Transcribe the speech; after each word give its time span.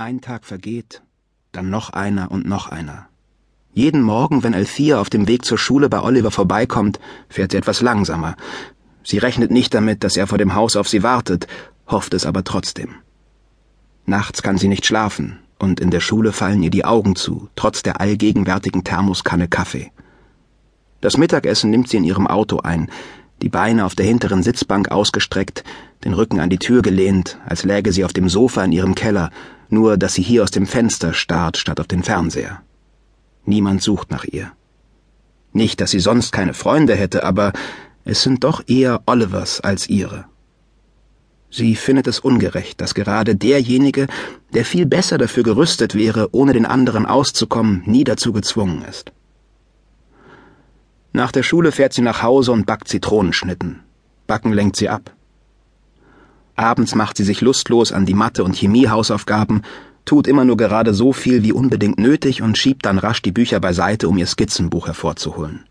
Ein 0.00 0.20
Tag 0.20 0.44
vergeht, 0.44 1.02
dann 1.50 1.70
noch 1.70 1.90
einer 1.90 2.30
und 2.30 2.46
noch 2.46 2.68
einer. 2.68 3.08
Jeden 3.72 4.00
Morgen, 4.00 4.44
wenn 4.44 4.54
Althea 4.54 5.00
auf 5.00 5.10
dem 5.10 5.26
Weg 5.26 5.44
zur 5.44 5.58
Schule 5.58 5.88
bei 5.88 6.00
Oliver 6.00 6.30
vorbeikommt, 6.30 7.00
fährt 7.28 7.50
sie 7.50 7.56
etwas 7.56 7.80
langsamer. 7.80 8.36
Sie 9.02 9.18
rechnet 9.18 9.50
nicht 9.50 9.74
damit, 9.74 10.04
dass 10.04 10.16
er 10.16 10.28
vor 10.28 10.38
dem 10.38 10.54
Haus 10.54 10.76
auf 10.76 10.86
sie 10.86 11.02
wartet, 11.02 11.48
hofft 11.88 12.14
es 12.14 12.26
aber 12.26 12.44
trotzdem. 12.44 12.90
Nachts 14.06 14.40
kann 14.40 14.56
sie 14.56 14.68
nicht 14.68 14.86
schlafen, 14.86 15.40
und 15.58 15.80
in 15.80 15.90
der 15.90 15.98
Schule 15.98 16.30
fallen 16.30 16.62
ihr 16.62 16.70
die 16.70 16.84
Augen 16.84 17.16
zu, 17.16 17.48
trotz 17.56 17.82
der 17.82 18.00
allgegenwärtigen 18.00 18.84
Thermoskanne 18.84 19.48
Kaffee. 19.48 19.90
Das 21.00 21.16
Mittagessen 21.16 21.70
nimmt 21.70 21.88
sie 21.88 21.96
in 21.96 22.04
ihrem 22.04 22.28
Auto 22.28 22.60
ein, 22.60 22.88
die 23.42 23.48
Beine 23.48 23.84
auf 23.84 23.96
der 23.96 24.06
hinteren 24.06 24.44
Sitzbank 24.44 24.92
ausgestreckt, 24.92 25.64
den 26.04 26.14
Rücken 26.14 26.38
an 26.38 26.50
die 26.50 26.58
Tür 26.58 26.82
gelehnt, 26.82 27.40
als 27.44 27.64
läge 27.64 27.90
sie 27.90 28.04
auf 28.04 28.12
dem 28.12 28.28
Sofa 28.28 28.62
in 28.62 28.70
ihrem 28.70 28.94
Keller, 28.94 29.32
nur 29.68 29.96
dass 29.96 30.14
sie 30.14 30.22
hier 30.22 30.42
aus 30.42 30.50
dem 30.50 30.66
Fenster 30.66 31.12
starrt 31.12 31.56
statt 31.56 31.80
auf 31.80 31.86
den 31.86 32.02
Fernseher. 32.02 32.62
Niemand 33.44 33.82
sucht 33.82 34.10
nach 34.10 34.24
ihr. 34.24 34.52
Nicht, 35.52 35.80
dass 35.80 35.90
sie 35.90 36.00
sonst 36.00 36.32
keine 36.32 36.54
Freunde 36.54 36.94
hätte, 36.94 37.24
aber 37.24 37.52
es 38.04 38.22
sind 38.22 38.44
doch 38.44 38.62
eher 38.66 39.02
Olivers 39.06 39.60
als 39.60 39.88
ihre. 39.88 40.26
Sie 41.50 41.76
findet 41.76 42.06
es 42.06 42.20
ungerecht, 42.20 42.80
dass 42.80 42.94
gerade 42.94 43.34
derjenige, 43.34 44.06
der 44.52 44.64
viel 44.64 44.84
besser 44.84 45.16
dafür 45.16 45.42
gerüstet 45.42 45.94
wäre, 45.94 46.28
ohne 46.32 46.52
den 46.52 46.66
anderen 46.66 47.06
auszukommen, 47.06 47.82
nie 47.86 48.04
dazu 48.04 48.32
gezwungen 48.32 48.82
ist. 48.82 49.12
Nach 51.12 51.32
der 51.32 51.42
Schule 51.42 51.72
fährt 51.72 51.94
sie 51.94 52.02
nach 52.02 52.22
Hause 52.22 52.52
und 52.52 52.66
backt 52.66 52.88
Zitronenschnitten. 52.88 53.80
Backen 54.26 54.52
lenkt 54.52 54.76
sie 54.76 54.90
ab. 54.90 55.14
Abends 56.58 56.94
macht 56.94 57.16
sie 57.16 57.24
sich 57.24 57.40
lustlos 57.40 57.92
an 57.92 58.04
die 58.04 58.14
Mathe- 58.14 58.42
und 58.42 58.56
Chemiehausaufgaben, 58.56 59.62
tut 60.04 60.26
immer 60.26 60.44
nur 60.44 60.56
gerade 60.56 60.92
so 60.92 61.12
viel 61.12 61.44
wie 61.44 61.52
unbedingt 61.52 61.98
nötig 61.98 62.42
und 62.42 62.58
schiebt 62.58 62.84
dann 62.86 62.98
rasch 62.98 63.22
die 63.22 63.30
Bücher 63.30 63.60
beiseite, 63.60 64.08
um 64.08 64.18
ihr 64.18 64.26
Skizzenbuch 64.26 64.88
hervorzuholen. 64.88 65.64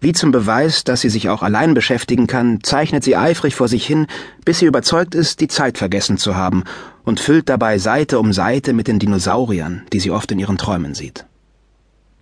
Wie 0.00 0.12
zum 0.12 0.30
Beweis, 0.30 0.84
dass 0.84 1.00
sie 1.00 1.10
sich 1.10 1.28
auch 1.28 1.42
allein 1.42 1.74
beschäftigen 1.74 2.26
kann, 2.26 2.60
zeichnet 2.62 3.02
sie 3.02 3.16
eifrig 3.16 3.54
vor 3.54 3.66
sich 3.66 3.84
hin, 3.84 4.06
bis 4.44 4.60
sie 4.60 4.66
überzeugt 4.66 5.14
ist, 5.14 5.40
die 5.40 5.48
Zeit 5.48 5.76
vergessen 5.76 6.16
zu 6.18 6.36
haben, 6.36 6.64
und 7.02 7.18
füllt 7.18 7.48
dabei 7.48 7.78
Seite 7.78 8.18
um 8.18 8.32
Seite 8.32 8.72
mit 8.72 8.86
den 8.86 8.98
Dinosauriern, 8.98 9.82
die 9.92 10.00
sie 10.00 10.10
oft 10.10 10.30
in 10.30 10.38
ihren 10.38 10.56
Träumen 10.56 10.94
sieht. 10.94 11.26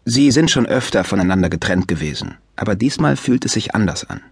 Sie 0.07 0.31
sind 0.31 0.51
schon 0.51 0.67
öfter 0.67 1.05
voneinander 1.05 1.51
getrennt 1.51 1.87
gewesen, 1.87 2.37
aber 2.57 2.75
diesmal 2.75 3.17
fühlt 3.17 3.45
es 3.45 3.53
sich 3.53 3.75
anders 3.75 4.09
an. 4.09 4.23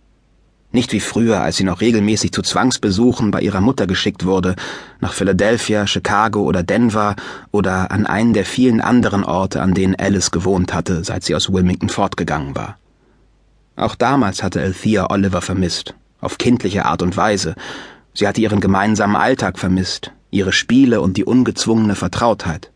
Nicht 0.77 0.93
wie 0.93 1.01
früher, 1.01 1.41
als 1.41 1.57
sie 1.57 1.65
noch 1.65 1.81
regelmäßig 1.81 2.33
zu 2.33 2.43
Zwangsbesuchen 2.43 3.31
bei 3.31 3.41
ihrer 3.41 3.63
Mutter 3.63 3.87
geschickt 3.87 4.27
wurde, 4.27 4.57
nach 5.01 5.15
Philadelphia, 5.15 5.87
Chicago 5.87 6.43
oder 6.43 6.63
Denver 6.63 7.17
oder 7.51 7.91
an 7.91 8.05
einen 8.05 8.35
der 8.35 8.45
vielen 8.45 8.83
anderen 8.83 9.25
Orte, 9.25 9.63
an 9.63 9.73
denen 9.73 9.97
Alice 9.99 10.33
gewohnt 10.33 10.75
hatte, 10.75 11.03
seit 11.03 11.25
sie 11.25 11.35
aus 11.35 11.51
Wilmington 11.51 11.89
fortgegangen 11.89 12.55
war. 12.55 12.77
Auch 13.75 13.95
damals 13.95 14.43
hatte 14.43 14.61
Althea 14.61 15.09
Oliver 15.09 15.41
vermisst, 15.41 15.95
auf 16.21 16.37
kindliche 16.37 16.85
Art 16.85 17.01
und 17.01 17.17
Weise. 17.17 17.55
Sie 18.13 18.29
hatte 18.29 18.43
ihren 18.43 18.61
gemeinsamen 18.61 19.17
Alltag 19.17 19.59
vermisst, 19.59 20.13
ihre 20.31 20.53
Spiele 20.53 21.01
und 21.01 21.17
die 21.17 21.25
ungezwungene 21.25 21.95
Vertrautheit. 21.95 22.71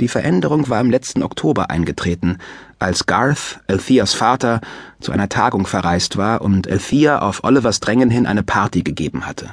Die 0.00 0.08
Veränderung 0.08 0.68
war 0.68 0.80
im 0.80 0.90
letzten 0.90 1.24
Oktober 1.24 1.70
eingetreten, 1.70 2.38
als 2.78 3.06
Garth, 3.06 3.58
Altheas 3.66 4.14
Vater, 4.14 4.60
zu 5.00 5.10
einer 5.10 5.28
Tagung 5.28 5.66
verreist 5.66 6.16
war 6.16 6.42
und 6.42 6.70
Althea 6.70 7.18
auf 7.18 7.42
Olivers 7.42 7.80
Drängen 7.80 8.08
hin 8.08 8.26
eine 8.26 8.44
Party 8.44 8.82
gegeben 8.82 9.26
hatte. 9.26 9.50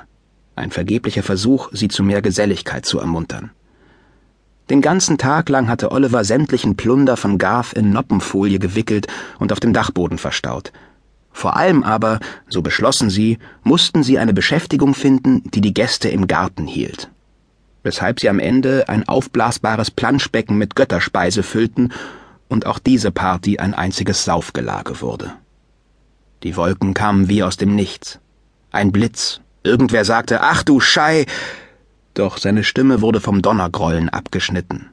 Ein 0.55 0.69
vergeblicher 0.69 1.23
Versuch, 1.23 1.69
sie 1.73 1.87
zu 1.87 2.03
mehr 2.03 2.21
Geselligkeit 2.21 2.85
zu 2.85 2.99
ermuntern. 2.99 3.49
Den 4.69 4.81
ganzen 4.81 5.17
Tag 5.17 5.49
lang 5.49 5.67
hatte 5.67 5.91
Oliver 5.91 6.23
sämtlichen 6.23 6.75
Plunder 6.75 7.17
von 7.17 7.39
Garth 7.39 7.73
in 7.73 7.91
Noppenfolie 7.91 8.59
gewickelt 8.59 9.07
und 9.39 9.51
auf 9.51 9.59
dem 9.59 9.73
Dachboden 9.73 10.19
verstaut. 10.19 10.71
Vor 11.31 11.55
allem 11.57 11.83
aber, 11.83 12.19
so 12.47 12.61
beschlossen 12.61 13.09
sie, 13.09 13.39
mussten 13.63 14.03
sie 14.03 14.19
eine 14.19 14.33
Beschäftigung 14.33 14.93
finden, 14.93 15.43
die 15.51 15.61
die 15.61 15.73
Gäste 15.73 16.09
im 16.09 16.27
Garten 16.27 16.67
hielt 16.67 17.09
weshalb 17.85 18.19
sie 18.19 18.29
am 18.29 18.39
Ende 18.39 18.89
ein 18.89 19.07
aufblasbares 19.07 19.91
Planschbecken 19.91 20.57
mit 20.57 20.75
Götterspeise 20.75 21.43
füllten 21.43 21.93
und 22.49 22.65
auch 22.65 22.79
diese 22.79 23.11
Party 23.11 23.59
ein 23.59 23.75
einziges 23.75 24.25
Saufgelage 24.25 25.01
wurde. 25.01 25.33
Die 26.43 26.57
Wolken 26.57 26.95
kamen 26.95 27.29
wie 27.29 27.43
aus 27.43 27.57
dem 27.57 27.75
Nichts. 27.75 28.19
Ein 28.71 28.91
Blitz. 28.91 29.39
Irgendwer 29.63 30.03
sagte, 30.03 30.41
ach 30.41 30.63
du 30.63 30.79
Schei! 30.79 31.25
Doch 32.15 32.37
seine 32.37 32.63
Stimme 32.63 33.01
wurde 33.01 33.21
vom 33.21 33.41
Donnergrollen 33.41 34.09
abgeschnitten. 34.09 34.89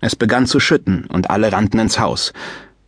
Es 0.00 0.14
begann 0.14 0.46
zu 0.46 0.60
schütten 0.60 1.06
und 1.06 1.30
alle 1.30 1.52
rannten 1.52 1.80
ins 1.80 1.98
Haus. 1.98 2.34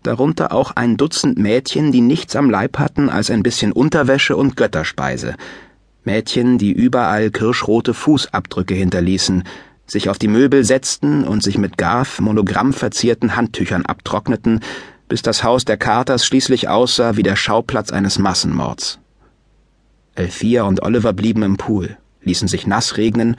Darunter 0.02 0.52
auch 0.52 0.72
ein 0.72 0.98
Dutzend 0.98 1.38
Mädchen, 1.38 1.90
die 1.90 2.02
nichts 2.02 2.36
am 2.36 2.50
Leib 2.50 2.78
hatten 2.78 3.08
als 3.08 3.30
ein 3.30 3.42
bisschen 3.42 3.72
Unterwäsche 3.72 4.36
und 4.36 4.56
Götterspeise, 4.56 5.36
Mädchen, 6.06 6.56
die 6.56 6.72
überall 6.72 7.30
kirschrote 7.30 7.92
Fußabdrücke 7.92 8.74
hinterließen, 8.74 9.44
sich 9.86 10.08
auf 10.08 10.18
die 10.18 10.28
Möbel 10.28 10.64
setzten 10.64 11.24
und 11.24 11.42
sich 11.42 11.58
mit 11.58 11.76
Garth 11.76 12.20
monogrammverzierten 12.20 13.36
Handtüchern 13.36 13.84
abtrockneten, 13.84 14.60
bis 15.08 15.22
das 15.22 15.44
Haus 15.44 15.64
der 15.64 15.76
Carters 15.76 16.24
schließlich 16.26 16.68
aussah 16.68 17.16
wie 17.16 17.22
der 17.22 17.36
Schauplatz 17.36 17.90
eines 17.90 18.18
Massenmords. 18.18 18.98
Elfia 20.14 20.62
und 20.62 20.82
Oliver 20.82 21.12
blieben 21.12 21.42
im 21.42 21.56
Pool, 21.56 21.96
ließen 22.22 22.48
sich 22.48 22.66
nass 22.66 22.96
regnen 22.96 23.36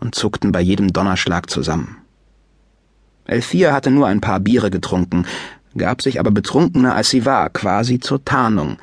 und 0.00 0.14
zuckten 0.14 0.52
bei 0.52 0.60
jedem 0.60 0.92
Donnerschlag 0.92 1.48
zusammen. 1.48 1.98
Elfia 3.24 3.72
hatte 3.72 3.90
nur 3.90 4.06
ein 4.06 4.20
paar 4.20 4.40
Biere 4.40 4.70
getrunken, 4.70 5.26
gab 5.76 6.02
sich 6.02 6.20
aber 6.20 6.30
betrunkener 6.30 6.94
als 6.94 7.10
sie 7.10 7.24
war, 7.24 7.50
quasi 7.50 8.00
zur 8.00 8.24
Tarnung, 8.24 8.78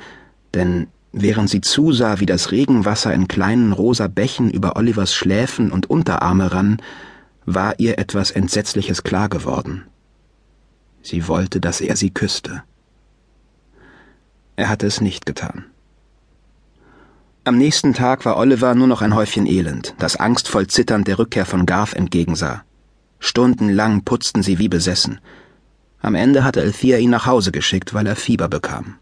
denn 0.54 0.88
während 1.14 1.48
sie 1.48 1.60
zusah, 1.60 2.18
wie 2.18 2.26
das 2.26 2.50
Regenwasser 2.50 3.14
in 3.14 3.28
kleinen 3.28 3.72
rosa 3.72 4.08
Bächen 4.08 4.50
über 4.50 4.76
Olivers 4.76 5.14
Schläfen 5.14 5.70
und 5.70 5.88
Unterarme 5.88 6.52
rann, 6.52 6.82
war 7.46 7.78
ihr 7.78 7.98
etwas 7.98 8.30
Entsetzliches 8.30 9.04
klar 9.04 9.28
geworden. 9.28 9.84
Sie 11.02 11.28
wollte, 11.28 11.60
dass 11.60 11.80
er 11.80 11.96
sie 11.96 12.10
küsste. 12.10 12.64
Er 14.56 14.68
hatte 14.68 14.86
es 14.86 15.00
nicht 15.00 15.24
getan. 15.24 15.66
Am 17.44 17.58
nächsten 17.58 17.92
Tag 17.92 18.24
war 18.24 18.36
Oliver 18.36 18.74
nur 18.74 18.86
noch 18.86 19.02
ein 19.02 19.14
Häufchen 19.14 19.46
Elend, 19.46 19.94
das 19.98 20.16
angstvoll 20.16 20.66
zitternd 20.66 21.06
der 21.06 21.18
Rückkehr 21.18 21.44
von 21.44 21.66
Garth 21.66 21.94
entgegensah. 21.94 22.64
Stundenlang 23.18 24.02
putzten 24.04 24.42
sie 24.42 24.58
wie 24.58 24.68
besessen. 24.68 25.20
Am 26.00 26.14
Ende 26.14 26.42
hatte 26.42 26.62
Althea 26.62 26.98
ihn 26.98 27.10
nach 27.10 27.26
Hause 27.26 27.52
geschickt, 27.52 27.94
weil 27.94 28.06
er 28.06 28.16
Fieber 28.16 28.48
bekam. 28.48 28.96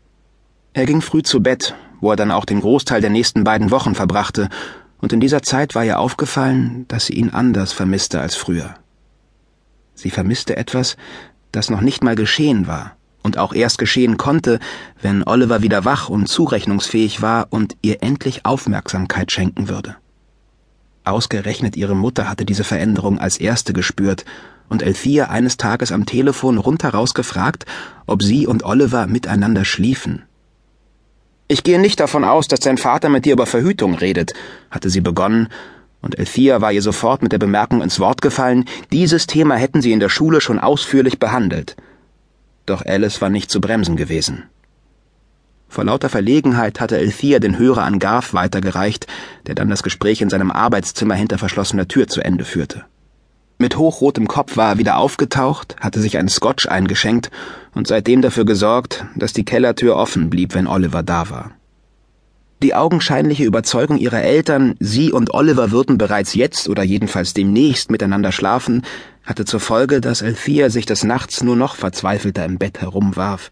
Er 0.72 0.86
ging 0.86 1.00
früh 1.00 1.22
zu 1.22 1.42
Bett, 1.42 1.74
wo 2.02 2.10
er 2.10 2.16
dann 2.16 2.30
auch 2.30 2.44
den 2.44 2.60
Großteil 2.60 3.00
der 3.00 3.08
nächsten 3.08 3.44
beiden 3.44 3.70
Wochen 3.70 3.94
verbrachte, 3.94 4.50
und 5.00 5.12
in 5.12 5.20
dieser 5.20 5.42
Zeit 5.42 5.74
war 5.74 5.84
ihr 5.84 5.98
aufgefallen, 5.98 6.84
dass 6.88 7.06
sie 7.06 7.14
ihn 7.14 7.30
anders 7.30 7.72
vermisste 7.72 8.20
als 8.20 8.36
früher. 8.36 8.74
Sie 9.94 10.10
vermisste 10.10 10.56
etwas, 10.56 10.96
das 11.50 11.70
noch 11.70 11.80
nicht 11.80 12.04
mal 12.04 12.14
geschehen 12.14 12.66
war 12.66 12.96
und 13.22 13.38
auch 13.38 13.52
erst 13.52 13.78
geschehen 13.78 14.16
konnte, 14.16 14.58
wenn 15.00 15.24
Oliver 15.24 15.62
wieder 15.62 15.84
wach 15.84 16.08
und 16.08 16.28
zurechnungsfähig 16.28 17.22
war 17.22 17.48
und 17.50 17.76
ihr 17.82 18.02
endlich 18.02 18.44
Aufmerksamkeit 18.44 19.32
schenken 19.32 19.68
würde. 19.68 19.96
Ausgerechnet 21.04 21.76
ihre 21.76 21.96
Mutter 21.96 22.28
hatte 22.28 22.44
diese 22.44 22.64
Veränderung 22.64 23.18
als 23.18 23.38
erste 23.38 23.72
gespürt 23.72 24.24
und 24.68 24.82
Elfia 24.82 25.26
eines 25.26 25.56
Tages 25.56 25.90
am 25.90 26.06
Telefon 26.06 26.58
rundheraus 26.58 27.12
gefragt, 27.12 27.66
ob 28.06 28.22
sie 28.22 28.46
und 28.46 28.64
Oliver 28.64 29.06
miteinander 29.06 29.64
schliefen. 29.64 30.22
Ich 31.48 31.64
gehe 31.64 31.80
nicht 31.80 32.00
davon 32.00 32.24
aus, 32.24 32.48
dass 32.48 32.60
dein 32.60 32.78
Vater 32.78 33.08
mit 33.08 33.24
dir 33.24 33.34
über 33.34 33.46
Verhütung 33.46 33.94
redet, 33.94 34.32
hatte 34.70 34.90
sie 34.90 35.00
begonnen, 35.00 35.48
und 36.00 36.18
Elthea 36.18 36.60
war 36.60 36.72
ihr 36.72 36.82
sofort 36.82 37.22
mit 37.22 37.32
der 37.32 37.38
Bemerkung 37.38 37.80
ins 37.80 38.00
Wort 38.00 38.22
gefallen, 38.22 38.64
dieses 38.90 39.26
Thema 39.26 39.54
hätten 39.54 39.82
sie 39.82 39.92
in 39.92 40.00
der 40.00 40.08
Schule 40.08 40.40
schon 40.40 40.58
ausführlich 40.58 41.18
behandelt. 41.18 41.76
Doch 42.66 42.84
Alice 42.84 43.20
war 43.20 43.28
nicht 43.28 43.50
zu 43.50 43.60
bremsen 43.60 43.96
gewesen. 43.96 44.44
Vor 45.68 45.84
lauter 45.84 46.08
Verlegenheit 46.08 46.80
hatte 46.80 46.98
Elthea 46.98 47.38
den 47.38 47.58
Hörer 47.58 47.84
an 47.84 47.98
Garth 47.98 48.34
weitergereicht, 48.34 49.06
der 49.46 49.54
dann 49.54 49.70
das 49.70 49.82
Gespräch 49.82 50.20
in 50.20 50.28
seinem 50.28 50.50
Arbeitszimmer 50.50 51.14
hinter 51.14 51.38
verschlossener 51.38 51.88
Tür 51.88 52.08
zu 52.08 52.20
Ende 52.20 52.44
führte. 52.44 52.84
Mit 53.58 53.76
hochrotem 53.78 54.26
Kopf 54.26 54.56
war 54.56 54.72
er 54.72 54.78
wieder 54.78 54.96
aufgetaucht, 54.98 55.76
hatte 55.80 56.00
sich 56.00 56.18
einen 56.18 56.28
Scotch 56.28 56.66
eingeschenkt 56.66 57.30
und 57.74 57.86
seitdem 57.86 58.22
dafür 58.22 58.44
gesorgt, 58.44 59.04
dass 59.16 59.32
die 59.32 59.44
Kellertür 59.44 59.96
offen 59.96 60.30
blieb, 60.30 60.54
wenn 60.54 60.66
Oliver 60.66 61.02
da 61.02 61.30
war. 61.30 61.52
Die 62.62 62.74
augenscheinliche 62.74 63.44
Überzeugung 63.44 63.98
ihrer 63.98 64.22
Eltern, 64.22 64.76
sie 64.78 65.10
und 65.10 65.34
Oliver 65.34 65.72
würden 65.72 65.98
bereits 65.98 66.34
jetzt 66.34 66.68
oder 66.68 66.84
jedenfalls 66.84 67.34
demnächst 67.34 67.90
miteinander 67.90 68.30
schlafen, 68.30 68.82
hatte 69.24 69.44
zur 69.44 69.58
Folge, 69.58 70.00
dass 70.00 70.22
Althea 70.22 70.70
sich 70.70 70.86
des 70.86 71.02
Nachts 71.02 71.42
nur 71.42 71.56
noch 71.56 71.74
verzweifelter 71.74 72.44
im 72.44 72.58
Bett 72.58 72.80
herumwarf 72.80 73.50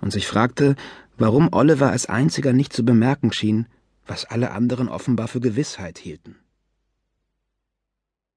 und 0.00 0.12
sich 0.12 0.28
fragte, 0.28 0.76
warum 1.18 1.48
Oliver 1.50 1.90
als 1.90 2.06
einziger 2.06 2.52
nicht 2.52 2.72
zu 2.72 2.84
bemerken 2.84 3.32
schien, 3.32 3.66
was 4.06 4.26
alle 4.26 4.52
anderen 4.52 4.88
offenbar 4.88 5.26
für 5.26 5.40
Gewissheit 5.40 5.98
hielten. 5.98 6.36